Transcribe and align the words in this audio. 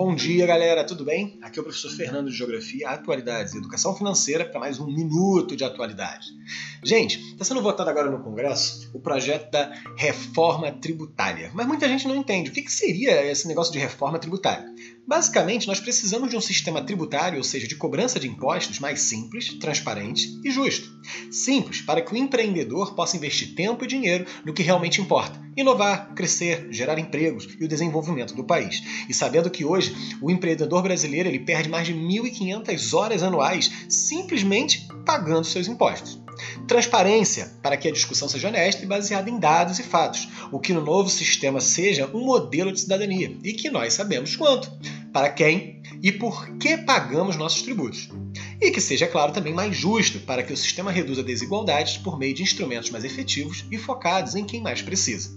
Bom 0.00 0.14
dia, 0.14 0.46
galera, 0.46 0.84
tudo 0.84 1.04
bem? 1.04 1.40
Aqui 1.42 1.58
é 1.58 1.60
o 1.60 1.64
professor 1.64 1.90
Fernando 1.90 2.30
de 2.30 2.36
Geografia, 2.36 2.88
Atualidades 2.88 3.52
e 3.52 3.58
Educação 3.58 3.96
Financeira 3.96 4.44
para 4.44 4.60
mais 4.60 4.78
um 4.78 4.86
minuto 4.86 5.56
de 5.56 5.64
atualidade. 5.64 6.28
Gente, 6.84 7.18
está 7.32 7.44
sendo 7.44 7.60
votado 7.60 7.90
agora 7.90 8.08
no 8.08 8.22
Congresso 8.22 8.88
o 8.94 9.00
projeto 9.00 9.50
da 9.50 9.72
reforma 9.96 10.70
tributária, 10.70 11.50
mas 11.52 11.66
muita 11.66 11.88
gente 11.88 12.06
não 12.06 12.14
entende 12.14 12.48
o 12.48 12.52
que, 12.52 12.62
que 12.62 12.70
seria 12.70 13.28
esse 13.28 13.48
negócio 13.48 13.72
de 13.72 13.80
reforma 13.80 14.20
tributária. 14.20 14.72
Basicamente, 15.06 15.66
nós 15.66 15.80
precisamos 15.80 16.28
de 16.28 16.36
um 16.36 16.40
sistema 16.40 16.84
tributário, 16.84 17.38
ou 17.38 17.44
seja, 17.44 17.66
de 17.66 17.76
cobrança 17.76 18.20
de 18.20 18.28
impostos 18.28 18.78
mais 18.78 19.00
simples, 19.00 19.54
transparente 19.54 20.28
e 20.44 20.50
justo. 20.50 20.86
Simples 21.30 21.80
para 21.80 22.02
que 22.02 22.12
o 22.12 22.16
empreendedor 22.16 22.94
possa 22.94 23.16
investir 23.16 23.54
tempo 23.54 23.84
e 23.84 23.88
dinheiro 23.88 24.26
no 24.44 24.52
que 24.52 24.62
realmente 24.62 25.00
importa: 25.00 25.40
inovar, 25.56 26.12
crescer, 26.14 26.68
gerar 26.70 26.98
empregos 26.98 27.48
e 27.58 27.64
o 27.64 27.68
desenvolvimento 27.68 28.34
do 28.34 28.44
país. 28.44 28.82
E 29.08 29.14
sabendo 29.14 29.50
que 29.50 29.64
hoje 29.64 29.94
o 30.20 30.30
empreendedor 30.30 30.82
brasileiro 30.82 31.28
ele 31.28 31.40
perde 31.40 31.68
mais 31.68 31.86
de 31.86 31.94
1.500 31.94 32.94
horas 32.94 33.22
anuais 33.22 33.70
simplesmente 33.88 34.86
pagando 35.06 35.46
seus 35.46 35.68
impostos. 35.68 36.27
Transparência, 36.66 37.52
para 37.62 37.76
que 37.76 37.88
a 37.88 37.92
discussão 37.92 38.28
seja 38.28 38.48
honesta 38.48 38.84
e 38.84 38.86
baseada 38.86 39.28
em 39.30 39.38
dados 39.38 39.78
e 39.78 39.82
fatos, 39.82 40.28
o 40.52 40.58
que 40.58 40.72
no 40.72 40.84
novo 40.84 41.08
sistema 41.08 41.60
seja 41.60 42.10
um 42.14 42.24
modelo 42.24 42.72
de 42.72 42.80
cidadania 42.80 43.36
e 43.42 43.52
que 43.52 43.70
nós 43.70 43.94
sabemos 43.94 44.36
quanto, 44.36 44.70
para 45.12 45.30
quem 45.30 45.82
e 46.02 46.12
por 46.12 46.56
que 46.58 46.76
pagamos 46.78 47.36
nossos 47.36 47.62
tributos. 47.62 48.08
E 48.60 48.70
que 48.70 48.80
seja, 48.80 49.06
claro, 49.06 49.32
também 49.32 49.54
mais 49.54 49.76
justo, 49.76 50.20
para 50.20 50.42
que 50.42 50.52
o 50.52 50.56
sistema 50.56 50.92
reduza 50.92 51.22
desigualdades 51.22 51.96
por 51.98 52.18
meio 52.18 52.34
de 52.34 52.42
instrumentos 52.42 52.90
mais 52.90 53.04
efetivos 53.04 53.64
e 53.70 53.78
focados 53.78 54.34
em 54.34 54.44
quem 54.44 54.60
mais 54.60 54.82
precisa. 54.82 55.30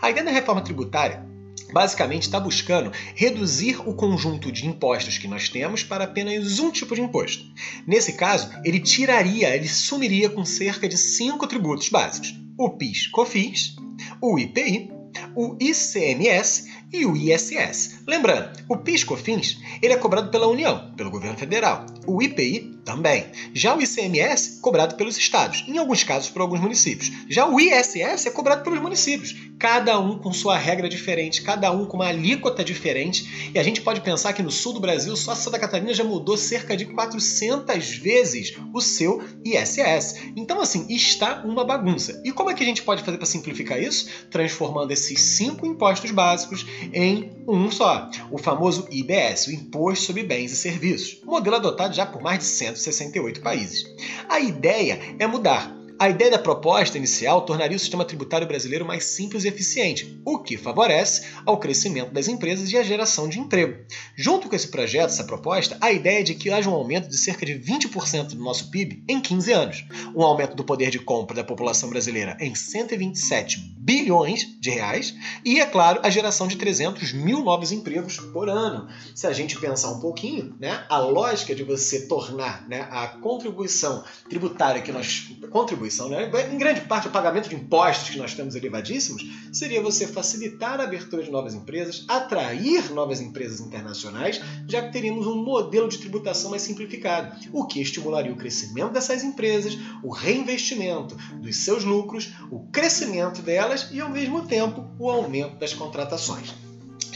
A 0.00 0.10
ideia 0.10 0.24
da 0.24 0.32
reforma 0.32 0.60
tributária 0.60 1.24
basicamente 1.72 2.22
está 2.22 2.40
buscando 2.40 2.92
reduzir 3.14 3.80
o 3.88 3.94
conjunto 3.94 4.50
de 4.50 4.66
impostos 4.66 5.18
que 5.18 5.28
nós 5.28 5.48
temos 5.48 5.82
para 5.82 6.04
apenas 6.04 6.58
um 6.58 6.70
tipo 6.70 6.94
de 6.94 7.00
imposto. 7.00 7.44
Nesse 7.86 8.14
caso, 8.14 8.50
ele 8.64 8.80
tiraria, 8.80 9.54
ele 9.54 9.68
sumiria 9.68 10.30
com 10.30 10.44
cerca 10.44 10.88
de 10.88 10.96
cinco 10.96 11.46
tributos 11.46 11.88
básicos: 11.88 12.34
o 12.56 12.70
PIS, 12.70 13.06
COFINS, 13.08 13.76
o 14.20 14.38
IPI, 14.38 14.90
o 15.34 15.56
ICMS 15.60 16.70
e 16.92 17.04
o 17.04 17.16
ISS. 17.16 18.00
Lembrando, 18.06 18.50
o 18.68 18.76
PIS/COFINS 18.76 19.58
ele 19.82 19.92
é 19.92 19.96
cobrado 19.96 20.30
pela 20.30 20.46
União, 20.46 20.92
pelo 20.96 21.10
governo 21.10 21.38
federal. 21.38 21.84
O 22.06 22.22
IPI 22.22 22.77
também. 22.88 23.26
Já 23.52 23.76
o 23.76 23.82
ICMS 23.82 24.60
cobrado 24.62 24.94
pelos 24.94 25.18
estados, 25.18 25.62
em 25.68 25.76
alguns 25.76 26.02
casos 26.02 26.30
por 26.30 26.40
alguns 26.40 26.58
municípios. 26.58 27.12
Já 27.28 27.46
o 27.46 27.60
ISS 27.60 28.24
é 28.24 28.30
cobrado 28.30 28.64
pelos 28.64 28.80
municípios, 28.80 29.36
cada 29.58 29.98
um 29.98 30.18
com 30.18 30.32
sua 30.32 30.56
regra 30.56 30.88
diferente, 30.88 31.42
cada 31.42 31.70
um 31.70 31.84
com 31.84 31.98
uma 31.98 32.06
alíquota 32.06 32.64
diferente. 32.64 33.50
E 33.54 33.58
a 33.58 33.62
gente 33.62 33.82
pode 33.82 34.00
pensar 34.00 34.32
que 34.32 34.42
no 34.42 34.50
sul 34.50 34.72
do 34.72 34.80
Brasil 34.80 35.14
só 35.16 35.34
Santa 35.34 35.58
Catarina 35.58 35.92
já 35.92 36.02
mudou 36.02 36.38
cerca 36.38 36.74
de 36.74 36.86
400 36.86 37.96
vezes 37.96 38.56
o 38.72 38.80
seu 38.80 39.22
ISS. 39.44 40.32
Então 40.34 40.58
assim, 40.58 40.86
está 40.88 41.42
uma 41.44 41.64
bagunça. 41.64 42.22
E 42.24 42.32
como 42.32 42.48
é 42.48 42.54
que 42.54 42.62
a 42.62 42.66
gente 42.66 42.82
pode 42.82 43.02
fazer 43.02 43.18
para 43.18 43.26
simplificar 43.26 43.78
isso? 43.82 44.08
Transformando 44.30 44.92
esses 44.92 45.20
cinco 45.20 45.66
impostos 45.66 46.10
básicos 46.10 46.64
em 46.94 47.36
um 47.46 47.70
só, 47.70 48.10
o 48.30 48.38
famoso 48.38 48.86
IBS, 48.90 49.46
o 49.46 49.52
Imposto 49.52 50.06
sobre 50.06 50.22
Bens 50.22 50.52
e 50.52 50.56
Serviços, 50.56 51.20
modelo 51.24 51.56
adotado 51.56 51.94
já 51.94 52.04
por 52.04 52.22
mais 52.22 52.38
de 52.38 52.44
168 52.78 53.40
países. 53.40 53.84
A 54.28 54.40
ideia 54.40 54.98
é 55.18 55.26
mudar 55.26 55.78
a 56.00 56.08
ideia 56.08 56.30
da 56.30 56.38
proposta 56.38 56.96
inicial 56.96 57.42
tornaria 57.42 57.76
o 57.76 57.80
sistema 57.80 58.04
tributário 58.04 58.46
brasileiro 58.46 58.86
mais 58.86 59.02
simples 59.02 59.42
e 59.42 59.48
eficiente, 59.48 60.16
o 60.24 60.38
que 60.38 60.56
favorece 60.56 61.24
ao 61.44 61.58
crescimento 61.58 62.12
das 62.12 62.28
empresas 62.28 62.70
e 62.70 62.78
à 62.78 62.84
geração 62.84 63.28
de 63.28 63.40
emprego. 63.40 63.84
Junto 64.14 64.48
com 64.48 64.54
esse 64.54 64.68
projeto, 64.68 65.10
essa 65.10 65.24
proposta, 65.24 65.76
a 65.80 65.90
ideia 65.90 66.20
é 66.20 66.22
de 66.22 66.36
que 66.36 66.50
haja 66.50 66.70
um 66.70 66.74
aumento 66.74 67.08
de 67.08 67.18
cerca 67.18 67.44
de 67.44 67.54
20% 67.54 68.28
do 68.28 68.36
nosso 68.44 68.70
PIB 68.70 69.02
em 69.08 69.20
15 69.20 69.52
anos, 69.52 69.84
um 70.14 70.22
aumento 70.22 70.54
do 70.54 70.62
poder 70.62 70.88
de 70.88 71.00
compra 71.00 71.34
da 71.34 71.42
população 71.42 71.90
brasileira 71.90 72.36
em 72.40 72.54
127 72.54 73.77
bilhões 73.88 74.46
de 74.60 74.68
reais 74.68 75.14
e, 75.42 75.60
é 75.60 75.64
claro, 75.64 76.00
a 76.02 76.10
geração 76.10 76.46
de 76.46 76.56
300 76.56 77.14
mil 77.14 77.42
novos 77.42 77.72
empregos 77.72 78.18
por 78.18 78.46
ano. 78.46 78.86
Se 79.14 79.26
a 79.26 79.32
gente 79.32 79.58
pensar 79.58 79.92
um 79.92 79.98
pouquinho, 79.98 80.54
né, 80.60 80.84
a 80.90 80.98
lógica 80.98 81.54
de 81.54 81.62
você 81.62 82.06
tornar 82.06 82.68
né, 82.68 82.86
a 82.90 83.08
contribuição 83.08 84.04
tributária 84.28 84.82
que 84.82 84.92
nós 84.92 85.30
contribuição, 85.50 86.10
né? 86.10 86.30
em 86.52 86.58
grande 86.58 86.82
parte 86.82 87.08
o 87.08 87.10
pagamento 87.10 87.48
de 87.48 87.54
impostos 87.54 88.10
que 88.10 88.18
nós 88.18 88.34
temos 88.34 88.54
elevadíssimos, 88.54 89.24
seria 89.50 89.80
você 89.80 90.06
facilitar 90.06 90.78
a 90.78 90.84
abertura 90.84 91.22
de 91.22 91.30
novas 91.30 91.54
empresas, 91.54 92.04
atrair 92.08 92.92
novas 92.92 93.22
empresas 93.22 93.58
internacionais, 93.60 94.38
já 94.66 94.82
que 94.82 94.92
teríamos 94.92 95.26
um 95.26 95.42
modelo 95.42 95.88
de 95.88 95.96
tributação 95.96 96.50
mais 96.50 96.60
simplificado, 96.60 97.34
o 97.52 97.64
que 97.64 97.80
estimularia 97.80 98.32
o 98.32 98.36
crescimento 98.36 98.92
dessas 98.92 99.24
empresas, 99.24 99.78
o 100.02 100.10
reinvestimento 100.10 101.16
dos 101.40 101.56
seus 101.56 101.84
lucros, 101.84 102.34
o 102.50 102.66
crescimento 102.70 103.40
delas 103.40 103.77
e, 103.90 104.00
ao 104.00 104.10
mesmo 104.10 104.46
tempo, 104.46 104.84
o 104.98 105.10
aumento 105.10 105.56
das 105.56 105.74
contratações. 105.74 106.52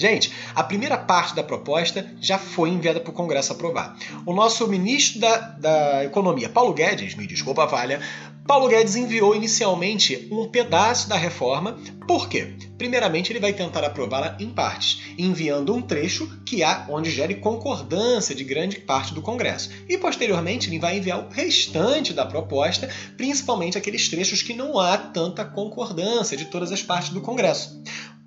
Gente, 0.03 0.33
a 0.53 0.65
primeira 0.65 0.99
parte 0.99 1.33
da 1.33 1.45
proposta 1.45 2.05
já 2.21 2.37
foi 2.37 2.71
enviada 2.71 2.99
para 2.99 3.13
o 3.13 3.15
Congresso 3.15 3.53
aprovar. 3.53 3.97
O 4.27 4.35
nosso 4.35 4.67
ministro 4.67 5.21
da, 5.21 5.37
da 5.37 6.05
Economia, 6.05 6.49
Paulo 6.49 6.75
Guedes, 6.75 7.15
me 7.15 7.25
desculpa, 7.25 7.67
Valha, 7.67 8.01
Paulo 8.45 8.67
Guedes 8.67 8.97
enviou 8.97 9.37
inicialmente 9.37 10.27
um 10.33 10.49
pedaço 10.49 11.09
da 11.09 11.15
reforma, 11.15 11.79
por 12.09 12.29
quê? 12.29 12.55
Primeiramente, 12.77 13.31
ele 13.31 13.39
vai 13.39 13.53
tentar 13.53 13.85
aprová-la 13.85 14.37
em 14.41 14.51
partes, 14.51 15.01
enviando 15.17 15.73
um 15.73 15.81
trecho 15.81 16.29
que 16.45 16.65
há 16.65 16.85
onde 16.91 17.09
gere 17.09 17.37
concordância 17.37 18.35
de 18.35 18.43
grande 18.43 18.81
parte 18.81 19.15
do 19.15 19.23
Congresso. 19.23 19.71
E 19.89 19.97
posteriormente, 19.97 20.69
ele 20.69 20.81
vai 20.81 20.99
enviar 20.99 21.21
o 21.21 21.29
restante 21.29 22.13
da 22.13 22.27
proposta, 22.27 22.91
principalmente 23.17 23.79
aqueles 23.79 24.09
trechos 24.09 24.43
que 24.43 24.53
não 24.53 24.81
há 24.81 24.99
tanta 24.99 25.45
concordância 25.45 26.37
de 26.37 26.47
todas 26.47 26.73
as 26.73 26.83
partes 26.83 27.11
do 27.11 27.21
Congresso. 27.21 27.81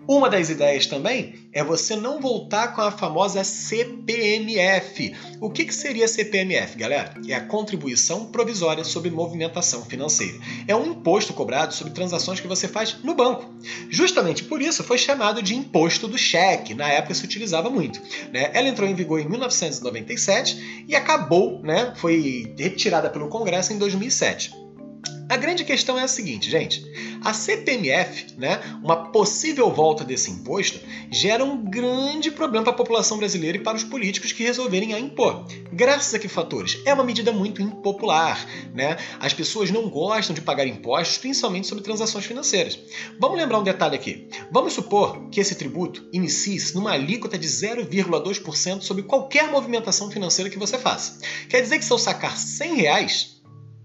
Uma 0.07 0.29
das 0.29 0.49
ideias 0.49 0.85
também 0.85 1.33
é 1.51 1.63
você 1.63 1.95
não 1.95 2.21
voltar 2.21 2.75
com 2.75 2.81
a 2.81 2.91
famosa 2.91 3.43
CPMF. 3.43 5.15
O 5.41 5.49
que, 5.49 5.65
que 5.65 5.73
seria 5.73 6.07
CPMF, 6.07 6.77
galera? 6.77 7.13
É 7.27 7.33
a 7.33 7.45
contribuição 7.45 8.27
provisória 8.27 8.83
sobre 8.83 9.09
movimentação 9.09 9.83
financeira. 9.83 10.37
É 10.67 10.75
um 10.75 10.85
imposto 10.85 11.33
cobrado 11.33 11.73
sobre 11.73 11.93
transações 11.93 12.39
que 12.39 12.47
você 12.47 12.67
faz 12.67 12.97
no 13.03 13.15
banco. 13.15 13.51
Justamente 13.89 14.43
por 14.43 14.61
isso 14.61 14.83
foi 14.83 14.97
chamado 14.97 15.41
de 15.41 15.55
imposto 15.55 16.07
do 16.07 16.17
cheque. 16.17 16.75
Na 16.75 16.87
época 16.87 17.15
se 17.15 17.25
utilizava 17.25 17.69
muito. 17.69 17.99
Né? 18.31 18.51
Ela 18.53 18.67
entrou 18.67 18.87
em 18.87 18.93
vigor 18.93 19.19
em 19.19 19.27
1997 19.27 20.85
e 20.87 20.95
acabou, 20.95 21.61
né? 21.63 21.93
Foi 21.95 22.53
retirada 22.57 23.09
pelo 23.09 23.27
Congresso 23.27 23.73
em 23.73 23.79
2007. 23.79 24.64
A 25.27 25.37
grande 25.37 25.63
questão 25.63 25.97
é 25.97 26.03
a 26.03 26.07
seguinte, 26.07 26.51
gente. 26.51 26.85
A 27.23 27.33
CPMF, 27.33 28.35
né, 28.37 28.59
uma 28.83 29.11
possível 29.11 29.71
volta 29.71 30.03
desse 30.03 30.29
imposto, 30.29 30.79
gera 31.09 31.43
um 31.43 31.65
grande 31.65 32.29
problema 32.29 32.63
para 32.63 32.73
a 32.73 32.75
população 32.75 33.17
brasileira 33.17 33.57
e 33.57 33.61
para 33.61 33.75
os 33.75 33.83
políticos 33.83 34.31
que 34.31 34.43
resolverem 34.43 34.93
a 34.93 34.99
impor. 34.99 35.47
Graças 35.73 36.13
a 36.13 36.19
que 36.19 36.27
fatores? 36.27 36.79
É 36.85 36.93
uma 36.93 37.03
medida 37.03 37.31
muito 37.31 37.59
impopular, 37.59 38.47
né? 38.73 38.97
As 39.19 39.33
pessoas 39.33 39.71
não 39.71 39.89
gostam 39.89 40.35
de 40.35 40.41
pagar 40.41 40.67
impostos, 40.67 41.17
principalmente 41.17 41.65
sobre 41.65 41.83
transações 41.83 42.25
financeiras. 42.25 42.77
Vamos 43.19 43.37
lembrar 43.37 43.59
um 43.59 43.63
detalhe 43.63 43.95
aqui. 43.95 44.27
Vamos 44.51 44.73
supor 44.73 45.27
que 45.29 45.39
esse 45.39 45.55
tributo 45.55 46.07
inicie-se 46.13 46.75
numa 46.75 46.91
alíquota 46.91 47.35
de 47.35 47.47
0,2% 47.47 48.81
sobre 48.81 49.01
qualquer 49.01 49.49
movimentação 49.49 50.11
financeira 50.11 50.51
que 50.51 50.59
você 50.59 50.77
faça. 50.77 51.19
Quer 51.49 51.61
dizer 51.61 51.79
que 51.79 51.85
se 51.85 51.91
eu 51.91 51.97
sacar 51.97 52.37
100 52.37 52.75
reais, 52.75 53.34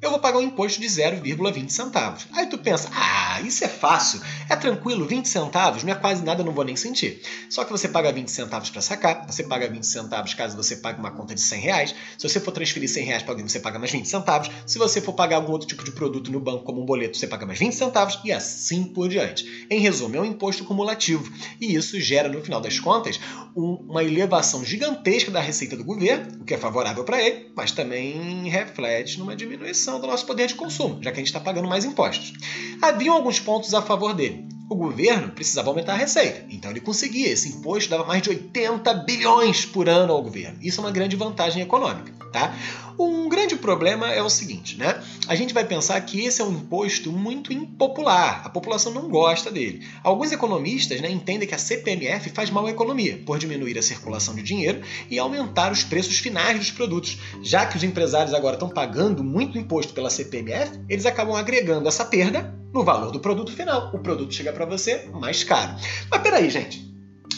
eu 0.03 0.09
vou 0.09 0.19
pagar 0.19 0.39
um 0.39 0.43
imposto 0.43 0.81
de 0.81 0.87
0,20 0.87 1.69
centavos. 1.69 2.27
Aí 2.33 2.47
tu 2.47 2.57
pensa, 2.57 2.89
ah, 2.93 3.41
isso 3.43 3.63
é 3.65 3.69
fácil, 3.69 4.21
é 4.49 4.57
tranquilo, 4.57 5.07
20 5.07 5.27
centavos, 5.27 5.83
não 5.83 5.93
é 5.93 5.95
quase 5.95 6.25
nada, 6.25 6.43
não 6.43 6.53
vou 6.53 6.65
nem 6.65 6.75
sentir. 6.75 7.21
Só 7.51 7.65
que 7.65 7.71
você 7.71 7.87
paga 7.87 8.11
20 8.11 8.31
centavos 8.31 8.71
para 8.71 8.81
sacar, 8.81 9.27
você 9.27 9.45
paga 9.45 9.69
20 9.69 9.85
centavos 9.85 10.33
caso 10.33 10.57
você 10.57 10.77
pague 10.77 10.99
uma 10.99 11.11
conta 11.11 11.35
de 11.35 11.41
100 11.41 11.61
reais. 11.61 11.95
Se 12.17 12.27
você 12.27 12.41
for 12.41 12.53
transferir 12.53 12.89
100 12.89 13.05
reais 13.05 13.23
para 13.23 13.33
alguém, 13.33 13.47
você 13.47 13.61
paga 13.61 13.79
mais 13.79 13.93
20 13.93 14.09
centavos. 14.09 14.51
Se 14.67 14.79
você 14.79 15.03
for 15.03 15.13
pagar 15.13 15.37
algum 15.37 15.53
outro 15.53 15.69
tipo 15.69 15.85
de 15.85 15.93
produto 15.93 16.33
no 16.33 16.41
banco, 16.41 16.65
como 16.65 16.81
um 16.83 16.87
boleto, 16.87 17.19
você 17.19 17.27
paga 17.27 17.45
mais 17.45 17.59
20 17.59 17.75
centavos 17.75 18.19
e 18.25 18.33
assim 18.33 18.85
por 18.85 19.09
diante. 19.09 19.67
Em 19.69 19.81
resumo, 19.81 20.17
é 20.17 20.21
um 20.21 20.25
imposto 20.25 20.65
cumulativo. 20.65 21.31
E 21.61 21.75
isso 21.75 22.01
gera, 22.01 22.29
no 22.29 22.43
final 22.43 22.61
das 22.61 22.81
contas, 22.81 23.21
um, 23.55 23.75
uma 23.89 24.03
elevação 24.03 24.65
gigantesca 24.65 25.31
da 25.31 25.41
receita 25.41 25.77
do 25.77 25.85
governo, 25.85 26.41
o 26.41 26.45
que 26.45 26.55
é 26.55 26.59
favorável 26.59 27.05
para 27.05 27.23
ele, 27.23 27.51
mas 27.55 27.73
também 27.73 28.49
reflete 28.49 29.19
numa 29.19 29.37
diminuição 29.37 29.90
do 29.99 30.07
nosso 30.07 30.27
poder 30.27 30.47
de 30.47 30.55
consumo, 30.55 31.03
já 31.03 31.11
que 31.11 31.17
a 31.17 31.21
gente 31.21 31.27
está 31.27 31.41
pagando 31.41 31.69
mais 31.69 31.85
impostos. 31.85 32.33
Haviam 32.81 33.15
alguns 33.15 33.41
pontos 33.41 33.75
a 33.75 33.83
favor 33.83 34.15
dele. 34.15 34.49
O 34.71 34.77
governo 34.77 35.33
precisava 35.33 35.69
aumentar 35.69 35.95
a 35.95 35.97
receita, 35.97 36.47
então 36.49 36.71
ele 36.71 36.79
conseguia. 36.79 37.27
Esse 37.27 37.49
imposto 37.49 37.91
dava 37.91 38.05
mais 38.05 38.23
de 38.23 38.31
80 38.31 38.95
bilhões 38.95 39.65
por 39.65 39.89
ano 39.89 40.13
ao 40.13 40.23
governo. 40.23 40.59
Isso 40.63 40.81
é 40.81 40.85
uma 40.85 40.93
grande 40.93 41.17
vantagem 41.17 41.61
econômica. 41.61 42.13
Tá? 42.33 42.55
Um 42.97 43.29
grande 43.29 43.57
problema 43.57 44.13
é 44.13 44.23
o 44.23 44.31
seguinte, 44.31 44.79
né? 44.79 45.03
A 45.27 45.35
gente 45.35 45.53
vai 45.53 45.65
pensar 45.65 46.01
que 46.03 46.25
esse 46.25 46.41
é 46.41 46.45
um 46.45 46.53
imposto 46.53 47.11
muito 47.11 47.53
impopular, 47.53 48.43
a 48.45 48.49
população 48.49 48.93
não 48.93 49.09
gosta 49.09 49.51
dele. 49.51 49.85
Alguns 50.05 50.31
economistas 50.31 51.01
né, 51.01 51.11
entendem 51.11 51.49
que 51.49 51.55
a 51.55 51.59
CPMF 51.59 52.31
faz 52.31 52.49
mal 52.49 52.65
à 52.67 52.71
economia, 52.71 53.21
por 53.27 53.41
diminuir 53.41 53.77
a 53.77 53.83
circulação 53.83 54.37
de 54.37 54.43
dinheiro 54.43 54.83
e 55.11 55.19
aumentar 55.19 55.73
os 55.73 55.83
preços 55.83 56.19
finais 56.19 56.57
dos 56.57 56.71
produtos. 56.71 57.19
Já 57.43 57.67
que 57.67 57.77
os 57.77 57.83
empresários 57.83 58.33
agora 58.33 58.55
estão 58.55 58.69
pagando 58.69 59.25
muito 59.25 59.59
imposto 59.59 59.93
pela 59.93 60.11
CPMF, 60.11 60.79
eles 60.89 61.07
acabam 61.07 61.35
agregando 61.35 61.89
essa 61.89 62.05
perda 62.05 62.60
no 62.73 62.85
valor 62.85 63.11
do 63.11 63.21
produto 63.21 63.53
final. 63.53 63.91
O 63.95 63.99
produto 63.99 64.33
chega 64.33 64.53
para 64.53 64.65
você 64.65 65.09
mais 65.13 65.45
caro. 65.45 65.75
Mas 66.11 66.23
peraí, 66.23 66.49
gente. 66.51 66.91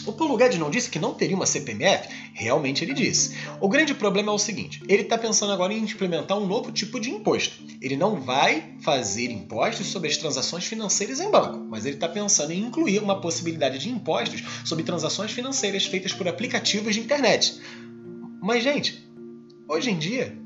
O 0.05 0.11
Paulo 0.11 0.35
Guedes 0.35 0.59
não 0.59 0.69
disse 0.69 0.89
que 0.89 0.99
não 0.99 1.13
teria 1.13 1.35
uma 1.35 1.45
CPMF? 1.45 2.09
Realmente 2.33 2.83
ele 2.83 2.93
disse. 2.93 3.37
O 3.61 3.69
grande 3.69 3.93
problema 3.93 4.31
é 4.31 4.35
o 4.35 4.39
seguinte: 4.39 4.83
ele 4.89 5.03
está 5.03 5.17
pensando 5.17 5.53
agora 5.53 5.73
em 5.73 5.77
implementar 5.77 6.37
um 6.37 6.45
novo 6.45 6.73
tipo 6.73 6.99
de 6.99 7.09
imposto. 7.09 7.63
Ele 7.81 7.95
não 7.95 8.19
vai 8.19 8.75
fazer 8.81 9.31
impostos 9.31 9.87
sobre 9.87 10.09
as 10.09 10.17
transações 10.17 10.65
financeiras 10.65 11.21
em 11.21 11.31
banco, 11.31 11.57
mas 11.69 11.85
ele 11.85 11.95
está 11.95 12.09
pensando 12.09 12.51
em 12.51 12.59
incluir 12.59 13.01
uma 13.01 13.21
possibilidade 13.21 13.79
de 13.79 13.89
impostos 13.89 14.43
sobre 14.65 14.83
transações 14.83 15.31
financeiras 15.31 15.85
feitas 15.85 16.11
por 16.11 16.27
aplicativos 16.27 16.95
de 16.95 16.99
internet. 16.99 17.61
Mas, 18.41 18.61
gente, 18.61 19.07
hoje 19.69 19.89
em 19.89 19.97
dia, 19.97 20.37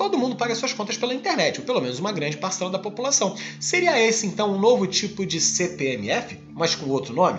todo 0.00 0.16
mundo 0.16 0.34
paga 0.34 0.54
suas 0.54 0.72
contas 0.72 0.96
pela 0.96 1.12
internet, 1.12 1.60
ou 1.60 1.66
pelo 1.66 1.78
menos 1.78 1.98
uma 1.98 2.10
grande 2.10 2.38
parcela 2.38 2.70
da 2.70 2.78
população. 2.78 3.36
Seria 3.60 4.00
esse 4.00 4.26
então 4.26 4.54
um 4.54 4.58
novo 4.58 4.86
tipo 4.86 5.26
de 5.26 5.38
CPMF, 5.38 6.38
mas 6.54 6.74
com 6.74 6.88
outro 6.88 7.12
nome? 7.12 7.38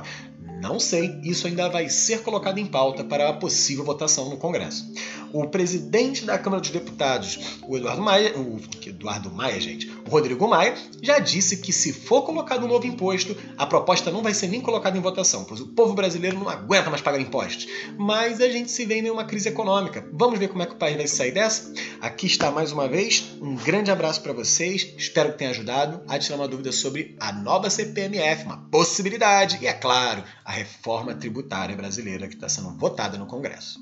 Não 0.61 0.79
sei, 0.79 1.19
isso 1.23 1.47
ainda 1.47 1.67
vai 1.69 1.89
ser 1.89 2.21
colocado 2.21 2.59
em 2.59 2.67
pauta 2.67 3.03
para 3.03 3.27
a 3.27 3.33
possível 3.33 3.83
votação 3.83 4.29
no 4.29 4.37
Congresso. 4.37 4.93
O 5.33 5.47
presidente 5.47 6.23
da 6.23 6.37
Câmara 6.37 6.61
dos 6.61 6.69
Deputados, 6.69 7.39
o 7.63 7.77
Eduardo 7.77 8.01
Maia, 8.01 8.37
o 8.37 8.59
Eduardo 8.85 9.31
Maia, 9.31 9.59
gente, 9.59 9.89
o 10.05 10.09
Rodrigo 10.09 10.47
Maia, 10.47 10.75
já 11.01 11.17
disse 11.17 11.57
que 11.57 11.73
se 11.73 11.91
for 11.91 12.23
colocado 12.23 12.63
um 12.65 12.67
novo 12.67 12.85
imposto, 12.85 13.35
a 13.57 13.65
proposta 13.65 14.11
não 14.11 14.21
vai 14.21 14.35
ser 14.35 14.49
nem 14.49 14.61
colocada 14.61 14.95
em 14.95 15.01
votação, 15.01 15.45
pois 15.45 15.61
o 15.61 15.69
povo 15.69 15.95
brasileiro 15.95 16.37
não 16.37 16.47
aguenta 16.47 16.91
mais 16.91 17.01
pagar 17.01 17.19
impostos. 17.19 17.67
Mas 17.97 18.39
a 18.39 18.47
gente 18.47 18.69
se 18.69 18.85
vê 18.85 18.99
em 18.99 19.09
uma 19.09 19.25
crise 19.25 19.49
econômica. 19.49 20.07
Vamos 20.13 20.37
ver 20.37 20.49
como 20.49 20.61
é 20.61 20.67
que 20.67 20.73
o 20.73 20.77
país 20.77 20.95
vai 20.95 21.07
sair 21.07 21.31
dessa? 21.31 21.73
Aqui 21.99 22.27
está 22.27 22.51
mais 22.51 22.71
uma 22.71 22.87
vez. 22.87 23.31
Um 23.41 23.55
grande 23.55 23.89
abraço 23.89 24.21
para 24.21 24.33
vocês. 24.33 24.93
Espero 24.95 25.31
que 25.31 25.39
tenha 25.39 25.49
ajudado 25.49 26.01
a 26.07 26.19
tirar 26.19 26.35
uma 26.35 26.47
dúvida 26.47 26.71
sobre 26.71 27.15
a 27.19 27.31
nova 27.31 27.69
CPMF, 27.69 28.45
uma 28.45 28.57
possibilidade 28.69 29.57
e, 29.61 29.65
é 29.65 29.73
claro, 29.73 30.23
a 30.51 30.53
reforma 30.53 31.15
tributária 31.15 31.77
brasileira 31.77 32.27
que 32.27 32.35
está 32.35 32.49
sendo 32.49 32.71
votada 32.71 33.17
no 33.17 33.25
Congresso. 33.25 33.79